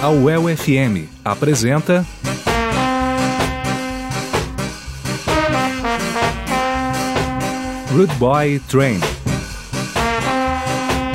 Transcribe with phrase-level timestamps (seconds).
[0.00, 2.06] A UEL FM apresenta.
[7.90, 9.00] Rude Boy Train.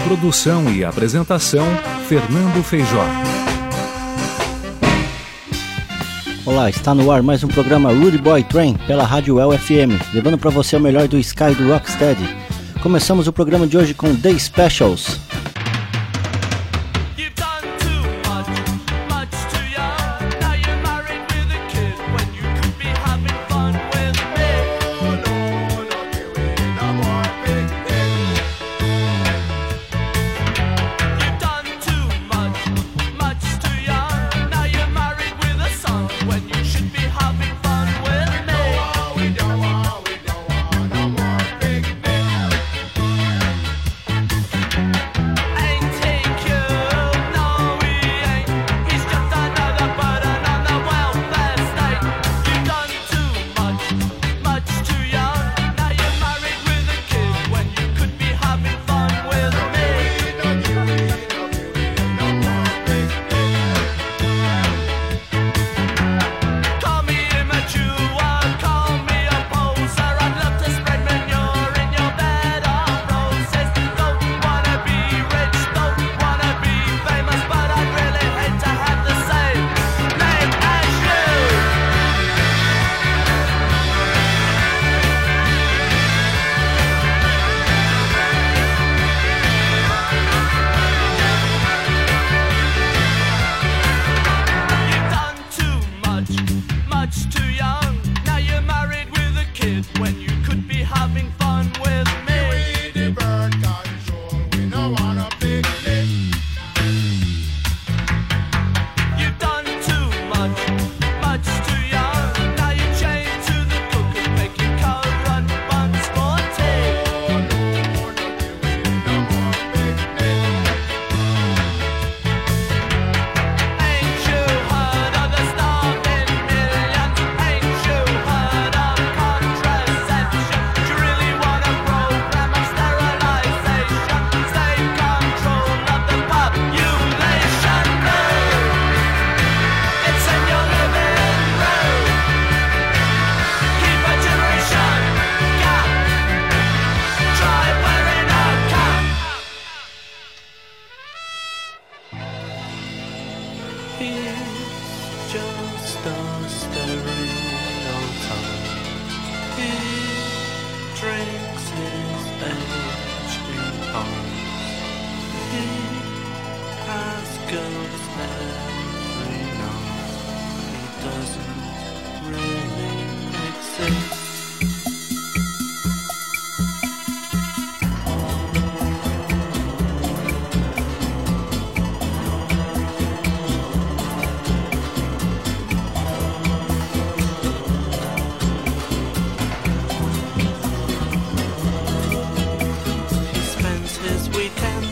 [0.03, 1.65] Produção e apresentação:
[2.09, 3.05] Fernando Feijó.
[6.45, 10.37] Olá, está no ar mais um programa Rude Boy Train pela Rádio UEL FM, levando
[10.37, 12.35] para você o melhor do Sky do Rocksteady.
[12.81, 15.21] Começamos o programa de hoje com day Specials,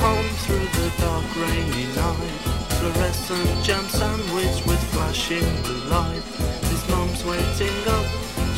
[0.01, 2.39] home through the dark rainy night
[2.79, 6.25] Fluorescent jam sandwich with flashing blue light
[6.71, 8.07] His mom's waiting up,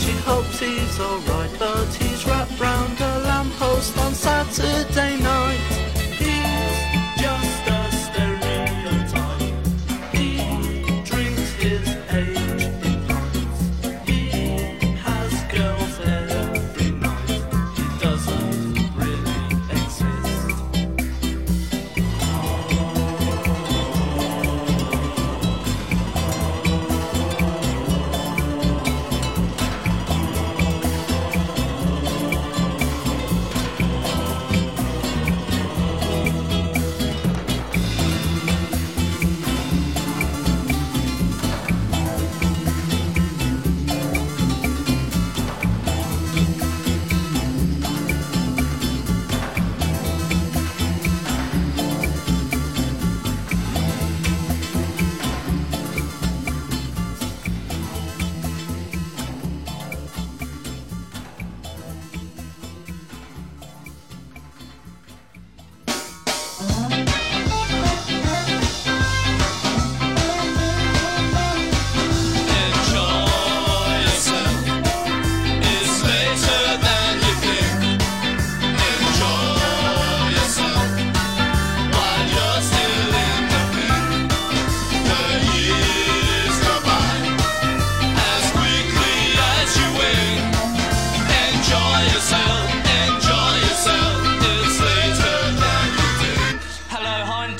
[0.02, 5.77] she hopes he's alright But he's wrapped round a lamppost on Saturday night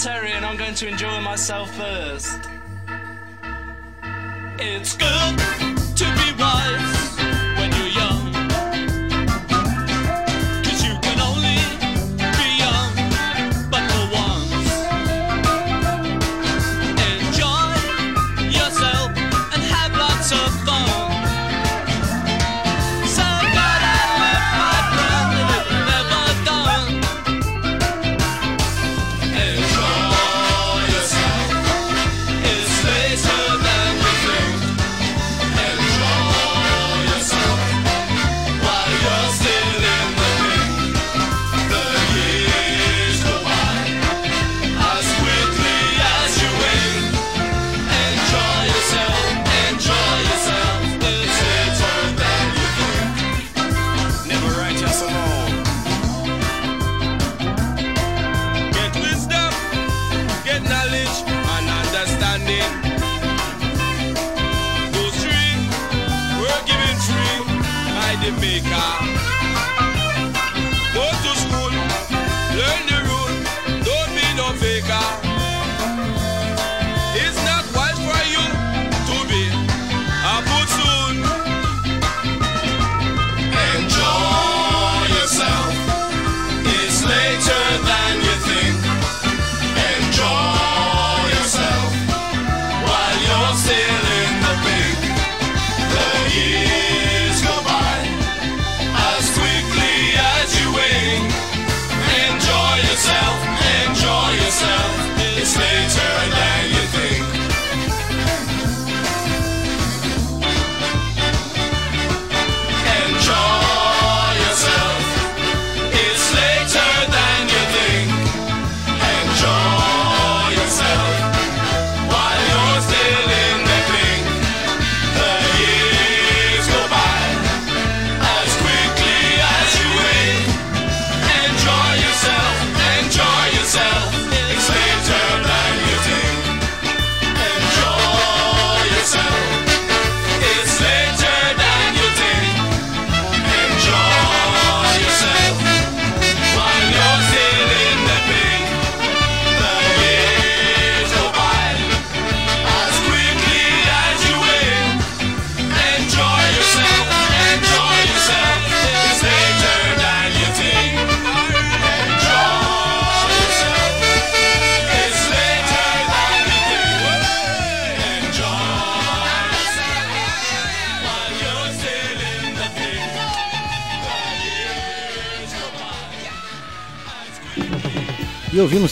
[0.07, 2.39] And I'm going to enjoy myself first.
[4.61, 5.68] It's good.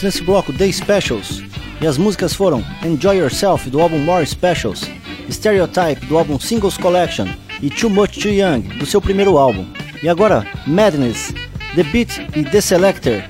[0.06, 1.42] nesse bloco Day Specials,
[1.80, 4.88] e as músicas foram Enjoy Yourself do álbum More Specials,
[5.28, 7.26] Stereotype do álbum Singles Collection
[7.60, 9.66] e Too Much Too Young do seu primeiro álbum.
[10.02, 11.34] E agora, Madness,
[11.74, 13.22] The Beat e The Selector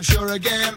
[0.04, 0.74] sure again.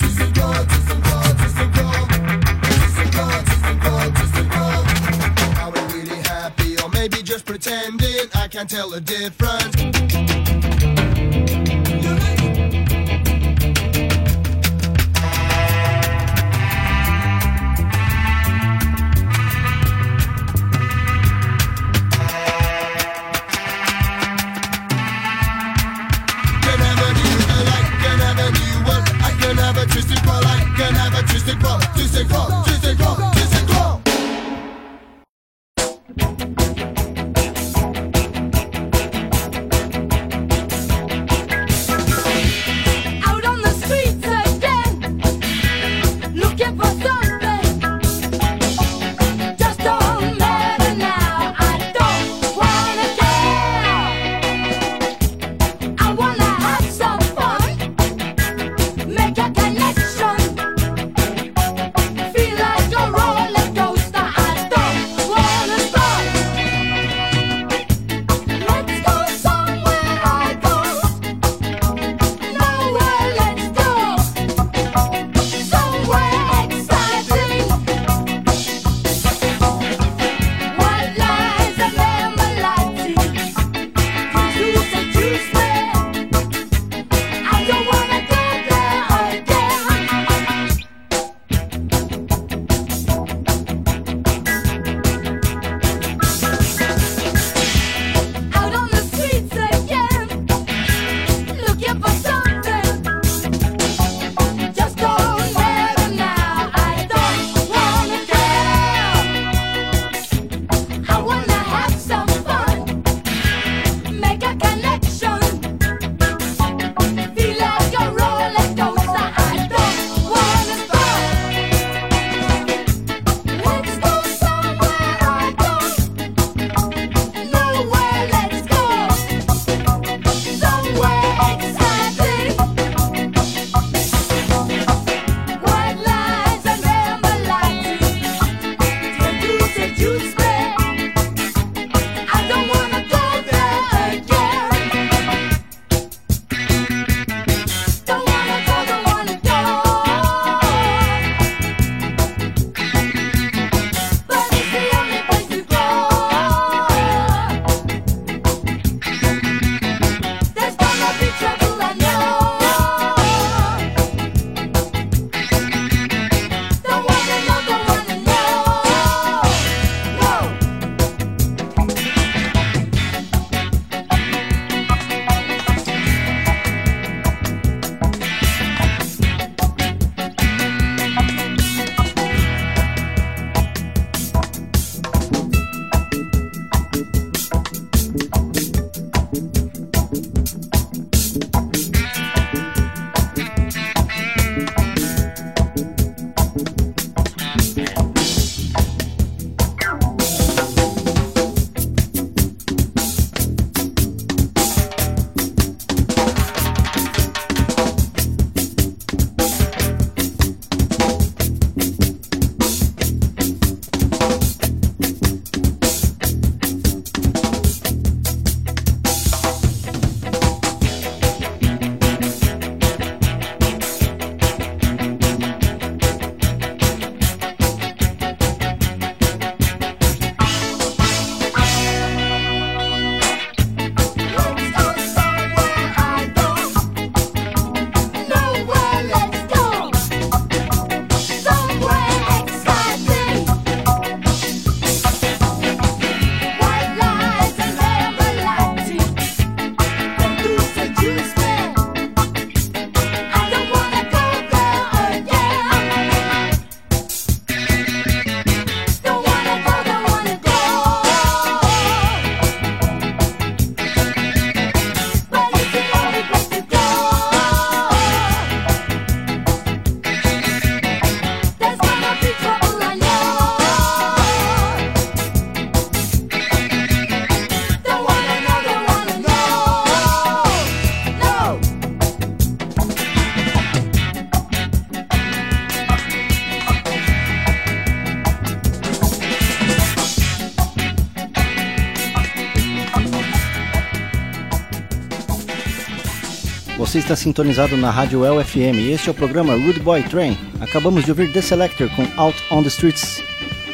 [297.13, 298.75] está sintonizado na Rádio LFM.
[298.79, 300.35] e este é o programa Rude Boy Train.
[300.63, 303.23] Acabamos de ouvir The Selector com Out on the Streets,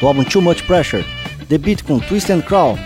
[0.00, 1.04] do álbum Too Much Pressure,
[1.48, 2.76] The Beat com Twist and Crawl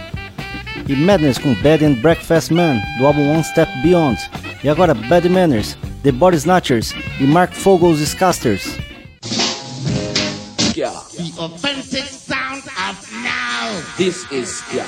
[0.87, 4.21] e Madness com Bed and Breakfast Man, do álbum One Step Beyond.
[4.62, 8.77] E agora Bad Manners, The Body Snatchers e Mark Fogel's Scasters.
[10.77, 10.93] Yeah.
[11.17, 13.81] The sound of now.
[13.97, 14.82] This is yeah.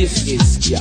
[0.00, 0.80] This is yeah.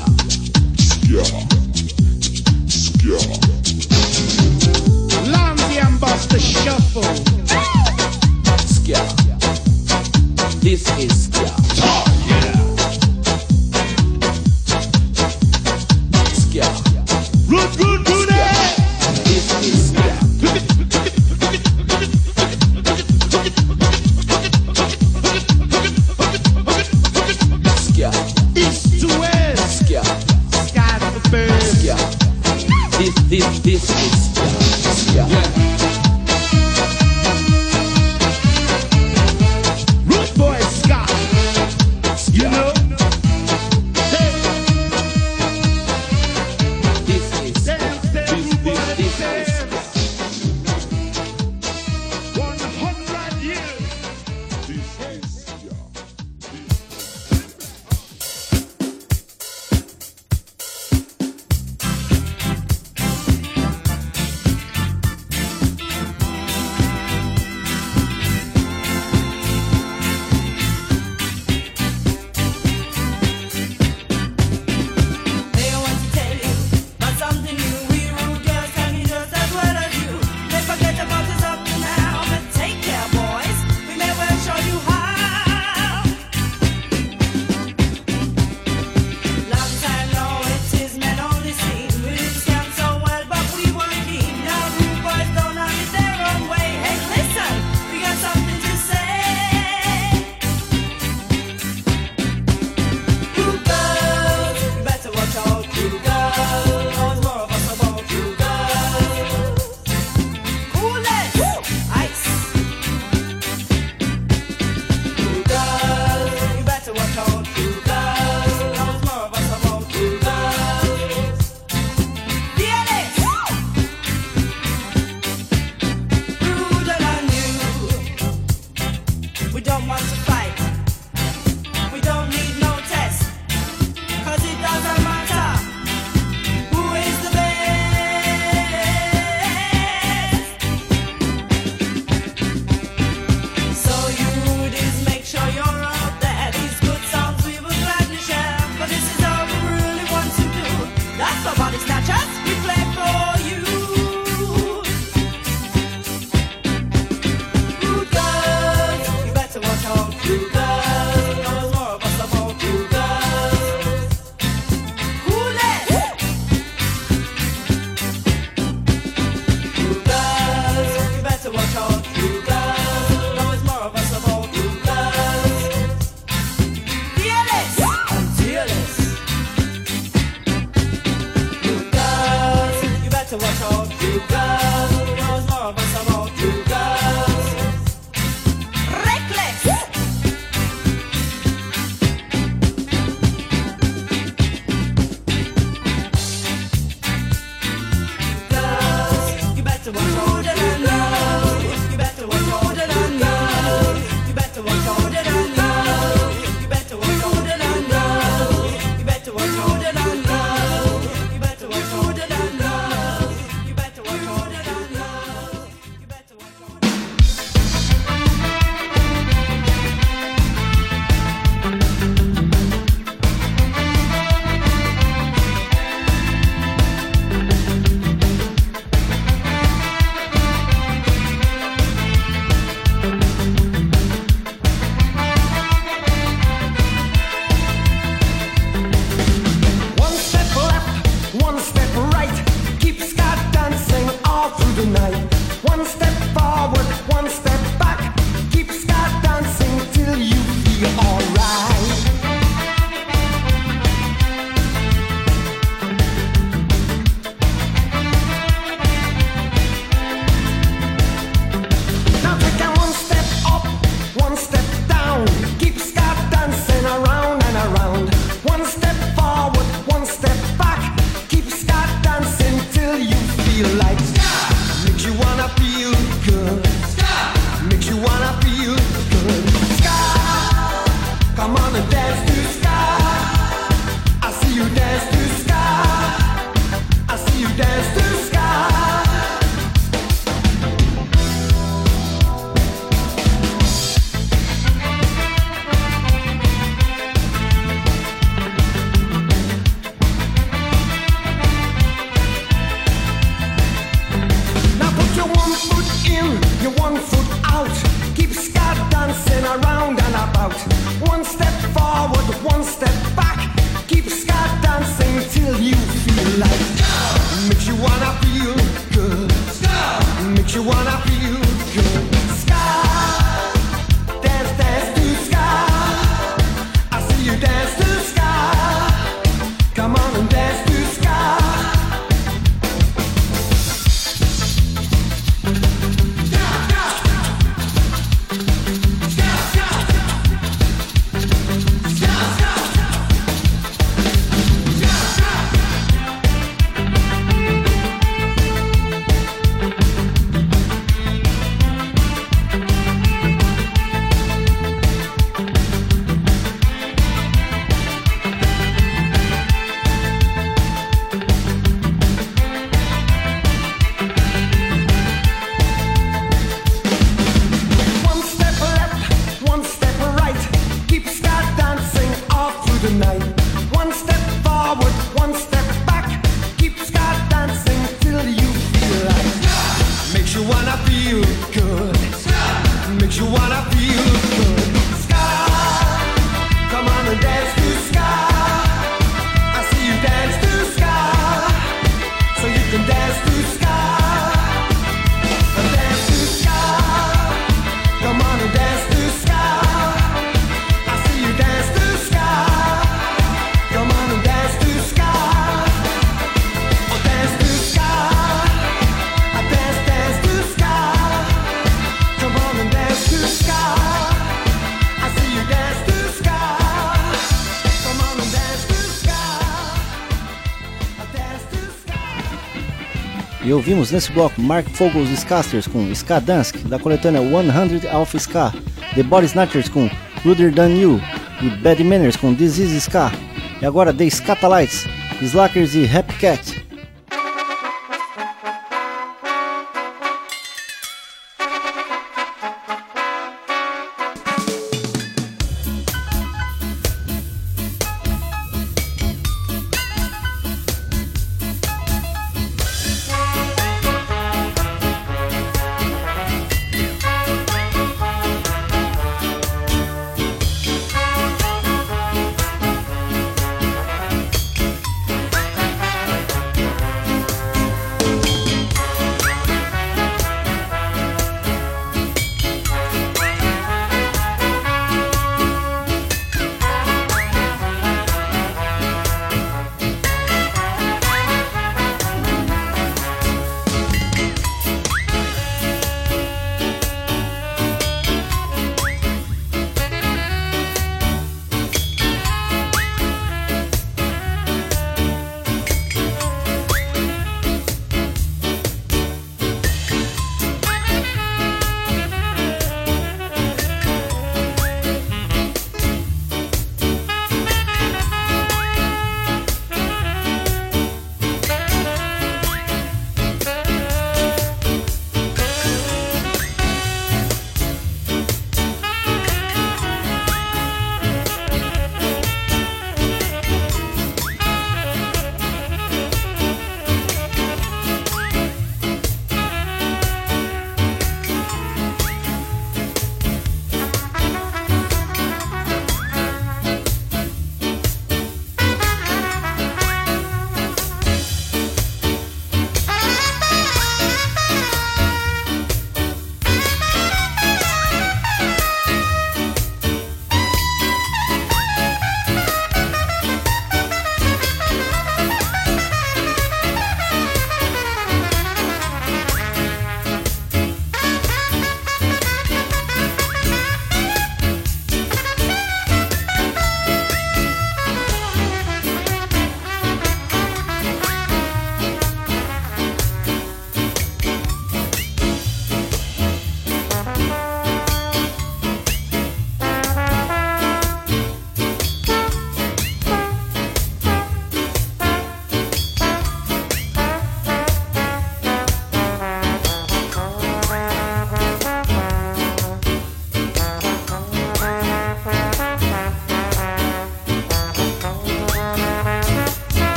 [423.50, 428.54] E ouvimos nesse bloco Mark Fogle's Scasters com Ska Dansk, da coletânea 100 Alpha Ska,
[428.94, 429.90] The Body Snatchers com
[430.24, 431.02] Ruder Than You
[431.42, 433.12] e Bad Manners com Disease Ska.
[433.60, 434.86] E agora The Scatalites,
[435.26, 436.59] Slackers e Happy Cat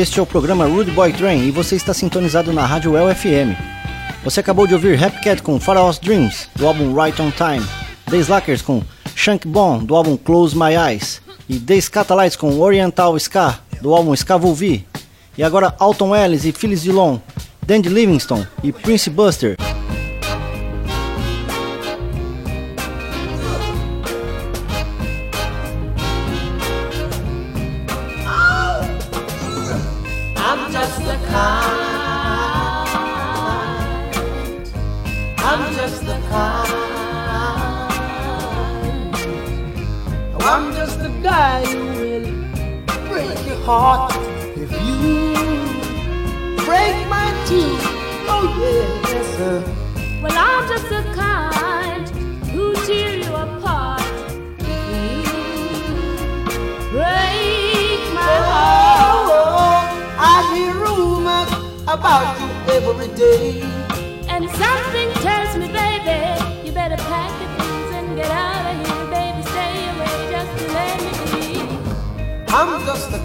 [0.00, 3.58] Este é o programa Rude Boy Train e você está sintonizado na rádio LFM.
[4.22, 7.66] Você acabou de ouvir Rapcat com Pharaoh's Dreams, do álbum Right on Time,
[8.08, 8.80] The Slackers com
[9.16, 14.14] Shank Bon, do álbum Close My Eyes, e The Scatalites com Oriental Ska, do álbum
[14.14, 14.86] Scavulvi.
[15.36, 17.18] E agora Alton Ellis e Phyllis Dillon,
[17.66, 19.56] Dandy Livingston e Prince Buster.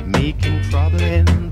[0.05, 1.44] making trouble in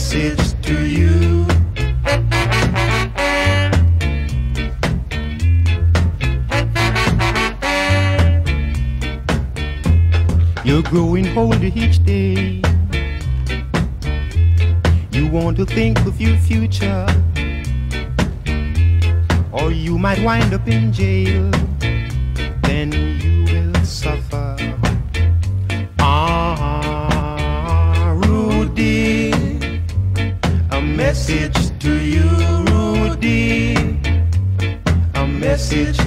[0.00, 1.44] message to you.
[10.68, 12.62] You're growing older each day.
[15.12, 17.06] You want to think of your future,
[19.52, 21.50] or you might wind up in jail.
[31.28, 32.28] message to you,
[32.70, 33.74] Rudy.
[35.14, 35.99] A message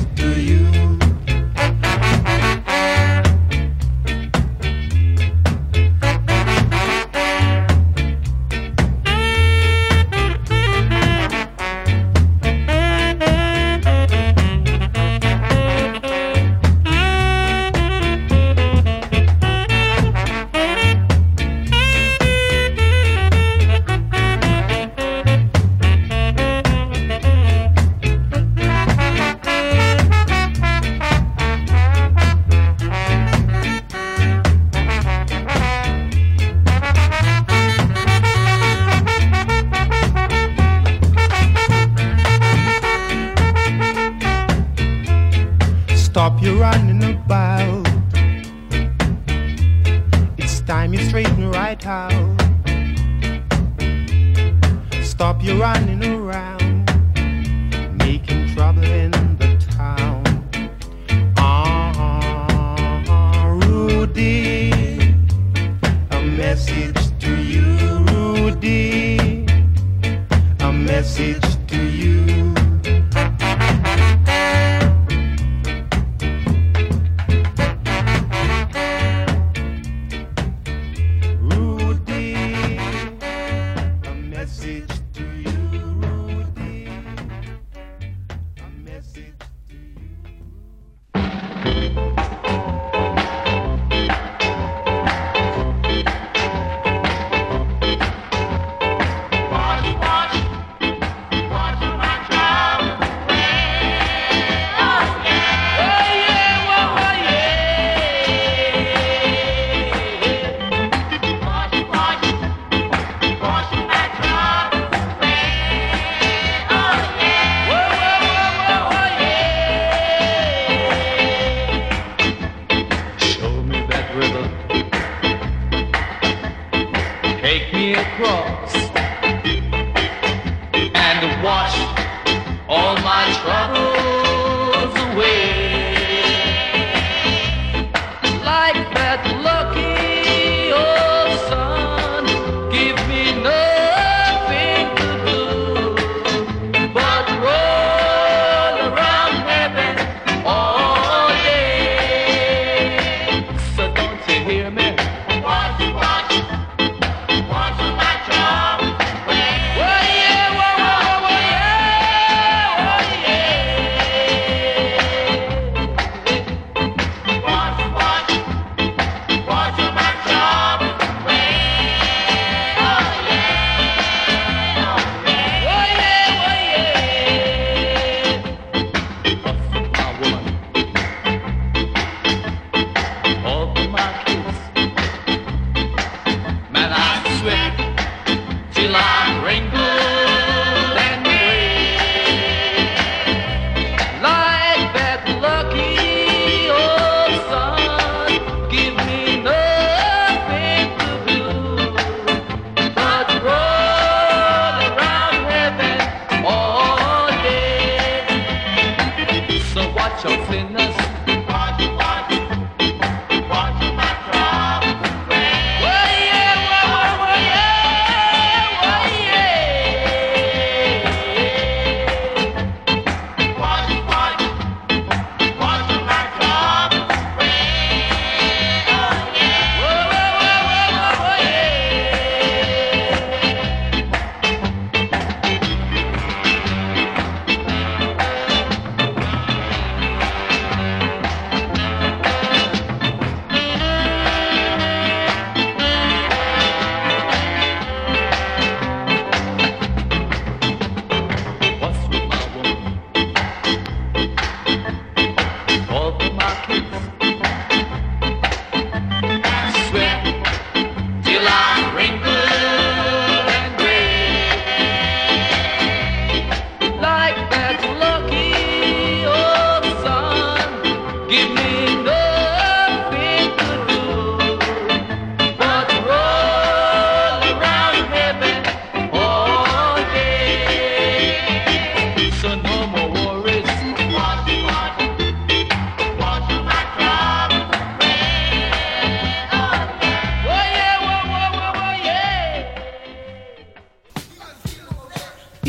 [71.04, 71.63] message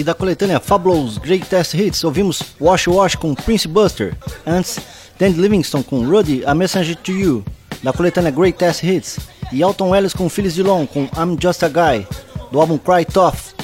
[0.05, 4.15] da coletânea Fabulous Greatest Hits, ouvimos Wash Wash com Prince Buster,
[4.47, 4.79] antes
[5.19, 7.43] Dan Livingston com Rudy A Message to You,
[7.83, 9.19] da coletânea Greatest Hits,
[9.53, 12.07] e Alton Ellis com Phyllis Dillon com I'm Just a Guy,
[12.53, 13.55] do álbum Cry Tough.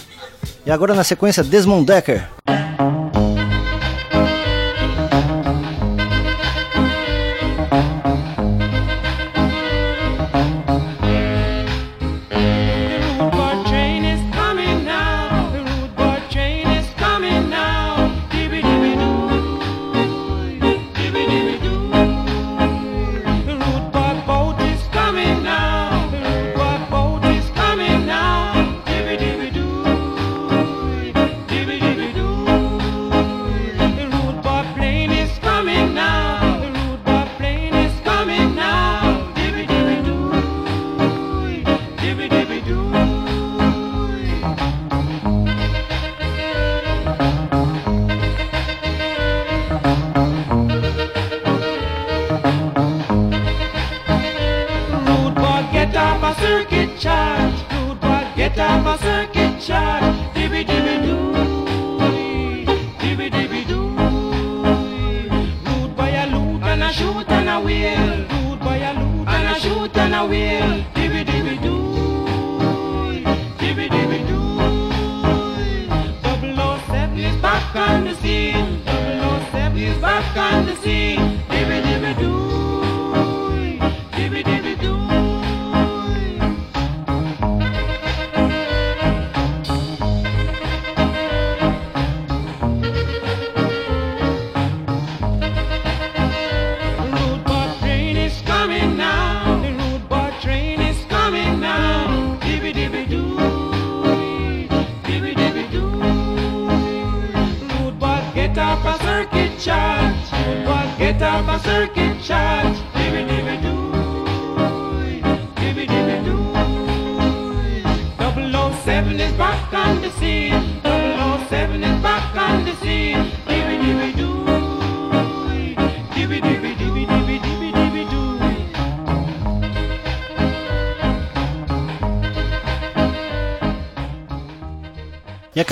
[0.64, 2.26] E agora na sequência Desmond Decker.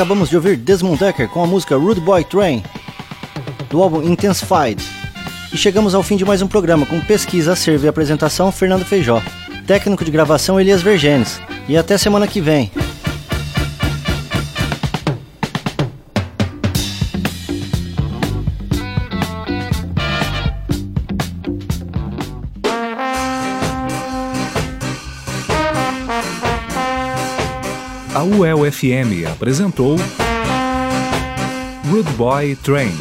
[0.08, 2.62] acabamos de ouvir Desmond Decker com a música Rude Boy Train,
[3.68, 4.82] do álbum Intensified.
[5.52, 9.20] E chegamos ao fim de mais um programa com pesquisa, acervo e apresentação Fernando Feijó,
[9.66, 11.38] técnico de gravação Elias Vergenes.
[11.68, 12.70] E até semana que vem.
[28.38, 29.96] O FM apresentou
[31.90, 32.92] Rude Boy Train.